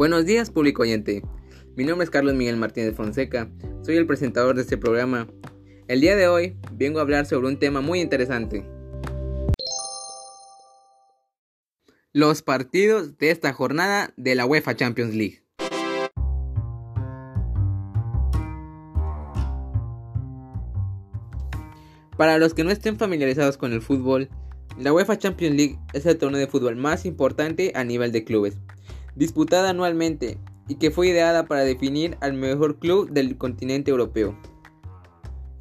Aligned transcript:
Buenos 0.00 0.24
días, 0.24 0.50
público 0.50 0.80
oyente. 0.80 1.22
Mi 1.76 1.84
nombre 1.84 2.04
es 2.04 2.10
Carlos 2.10 2.32
Miguel 2.32 2.56
Martínez 2.56 2.96
Fonseca, 2.96 3.50
soy 3.82 3.98
el 3.98 4.06
presentador 4.06 4.56
de 4.56 4.62
este 4.62 4.78
programa. 4.78 5.28
El 5.88 6.00
día 6.00 6.16
de 6.16 6.26
hoy 6.26 6.56
vengo 6.72 7.00
a 7.00 7.02
hablar 7.02 7.26
sobre 7.26 7.48
un 7.48 7.58
tema 7.58 7.82
muy 7.82 8.00
interesante. 8.00 8.64
Los 12.14 12.40
partidos 12.40 13.18
de 13.18 13.30
esta 13.30 13.52
jornada 13.52 14.14
de 14.16 14.34
la 14.34 14.46
UEFA 14.46 14.74
Champions 14.74 15.14
League. 15.14 15.44
Para 22.16 22.38
los 22.38 22.54
que 22.54 22.64
no 22.64 22.70
estén 22.70 22.96
familiarizados 22.96 23.58
con 23.58 23.74
el 23.74 23.82
fútbol, 23.82 24.30
la 24.78 24.94
UEFA 24.94 25.18
Champions 25.18 25.56
League 25.56 25.78
es 25.92 26.06
el 26.06 26.16
torneo 26.16 26.40
de 26.40 26.46
fútbol 26.46 26.76
más 26.76 27.04
importante 27.04 27.72
a 27.74 27.84
nivel 27.84 28.12
de 28.12 28.24
clubes, 28.24 28.56
disputada 29.16 29.70
anualmente 29.70 30.38
y 30.68 30.76
que 30.76 30.90
fue 30.90 31.08
ideada 31.08 31.46
para 31.46 31.62
definir 31.62 32.16
al 32.20 32.34
mejor 32.34 32.78
club 32.78 33.10
del 33.10 33.36
continente 33.36 33.90
europeo. 33.90 34.38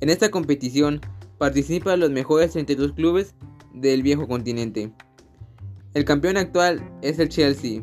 En 0.02 0.10
esta 0.10 0.30
competición 0.30 1.02
participan 1.38 2.00
los 2.00 2.12
mejores 2.12 2.52
32 2.52 2.94
clubes 2.94 3.36
del 3.74 4.04
viejo 4.04 4.28
continente. 4.28 4.92
El 5.94 6.06
campeón 6.06 6.38
actual 6.38 6.88
es 7.02 7.18
el 7.20 7.30
Chelsea 7.30 7.82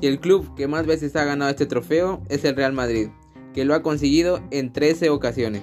y 0.00 0.06
el 0.06 0.20
club 0.20 0.54
que 0.54 0.68
más 0.68 0.86
veces 0.86 1.16
ha 1.16 1.24
ganado 1.24 1.50
este 1.50 1.66
trofeo 1.66 2.22
es 2.28 2.44
el 2.44 2.56
Real 2.56 2.72
Madrid, 2.72 3.08
que 3.52 3.64
lo 3.64 3.74
ha 3.74 3.82
conseguido 3.82 4.40
en 4.50 4.72
13 4.72 5.10
ocasiones. 5.10 5.62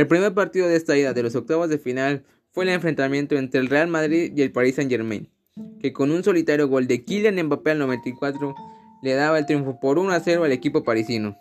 El 0.00 0.06
primer 0.06 0.32
partido 0.32 0.66
de 0.66 0.76
esta 0.76 0.96
ida 0.96 1.12
de 1.12 1.22
los 1.22 1.34
octavos 1.34 1.68
de 1.68 1.76
final 1.76 2.24
fue 2.52 2.64
el 2.64 2.70
enfrentamiento 2.70 3.36
entre 3.36 3.60
el 3.60 3.66
Real 3.66 3.86
Madrid 3.86 4.32
y 4.34 4.40
el 4.40 4.50
Paris 4.50 4.76
Saint 4.76 4.90
Germain, 4.90 5.28
que 5.78 5.92
con 5.92 6.10
un 6.10 6.24
solitario 6.24 6.68
gol 6.68 6.86
de 6.86 7.04
Kylian 7.04 7.38
Mbappé 7.44 7.72
al 7.72 7.80
94 7.80 8.54
le 9.02 9.12
daba 9.12 9.38
el 9.38 9.44
triunfo 9.44 9.78
por 9.78 9.98
1 9.98 10.10
a 10.10 10.20
0 10.20 10.44
al 10.44 10.52
equipo 10.52 10.84
parisino. 10.84 11.36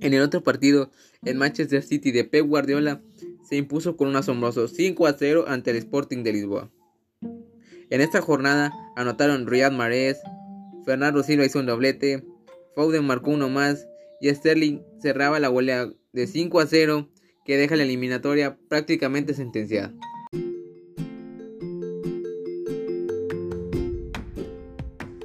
En 0.00 0.12
el 0.12 0.20
otro 0.22 0.42
partido, 0.42 0.90
el 1.24 1.36
Manchester 1.36 1.84
City 1.84 2.10
de 2.10 2.24
Pep 2.24 2.44
Guardiola 2.44 3.00
se 3.48 3.54
impuso 3.54 3.96
con 3.96 4.08
un 4.08 4.16
asombroso 4.16 4.66
5 4.66 5.06
a 5.06 5.12
0 5.12 5.44
ante 5.46 5.70
el 5.70 5.76
Sporting 5.76 6.24
de 6.24 6.32
Lisboa. 6.32 6.68
En 7.90 8.00
esta 8.00 8.20
jornada 8.20 8.72
anotaron 8.96 9.46
Riyad 9.46 9.70
Mahrez, 9.70 10.18
Fernando 10.84 11.22
Silva 11.22 11.44
hizo 11.44 11.60
un 11.60 11.66
doblete, 11.66 12.24
Foden 12.74 13.04
marcó 13.04 13.30
uno 13.30 13.48
más 13.48 13.86
y 14.20 14.32
Sterling 14.34 14.80
cerraba 15.00 15.40
la 15.40 15.48
golea 15.48 15.90
de 16.12 16.26
5 16.26 16.60
a 16.60 16.66
0 16.66 17.08
que 17.44 17.56
deja 17.56 17.76
la 17.76 17.82
eliminatoria 17.82 18.56
prácticamente 18.68 19.34
sentenciada. 19.34 19.92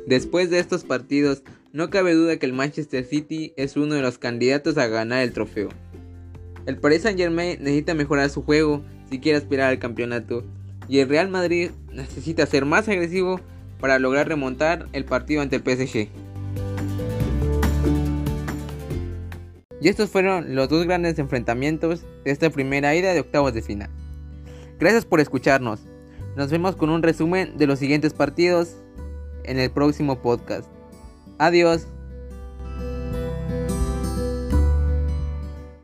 Después 0.06 0.50
de 0.50 0.60
estos 0.60 0.84
partidos, 0.84 1.44
no 1.72 1.92
cabe 1.92 2.16
duda 2.16 2.38
que 2.38 2.48
el 2.48 2.54
Manchester 2.54 3.06
City 3.06 3.54
es 3.58 3.78
uno 3.78 3.94
de 3.94 4.02
los 4.02 4.18
candidatos 4.18 4.78
a 4.78 4.88
ganar 4.88 5.22
el 5.22 5.34
trofeo. 5.34 5.70
El 6.66 6.78
Paris 6.78 7.04
Saint 7.04 7.20
Germain 7.20 7.58
necesita 7.62 7.94
mejorar 7.94 8.30
su 8.30 8.42
juego 8.42 8.84
si 9.10 9.20
quiere 9.20 9.38
aspirar 9.38 9.70
al 9.70 9.80
campeonato 9.80 10.44
y 10.88 11.00
el 11.00 11.10
Real 11.10 11.30
Madrid 11.30 11.70
necesita 11.94 12.46
ser 12.48 12.66
más 12.66 12.90
agresivo 12.90 13.40
para 13.80 14.00
lograr 14.00 14.28
remontar 14.28 14.88
el 14.94 15.06
partido 15.06 15.42
ante 15.42 15.58
el 15.58 15.62
PSG. 15.62 16.10
Y 19.82 19.88
estos 19.88 20.10
fueron 20.10 20.56
los 20.56 20.70
dos 20.70 20.86
grandes 20.86 21.20
enfrentamientos 21.20 22.02
de 22.24 22.32
esta 22.32 22.50
primera 22.50 22.96
ida 22.96 23.14
de 23.14 23.22
octavos 23.22 23.54
de 23.54 23.62
final. 23.62 23.90
Gracias 24.80 25.06
por 25.06 25.20
escucharnos. 25.20 25.82
Nos 26.36 26.52
vemos 26.52 26.76
con 26.76 26.90
un 26.90 27.04
resumen 27.04 27.58
de 27.58 27.68
los 27.68 27.80
siguientes 27.80 28.14
partidos 28.14 28.76
en 29.44 29.60
el 29.60 29.72
próximo 29.72 30.22
podcast. 30.22 30.68
Adiós. 31.38 31.88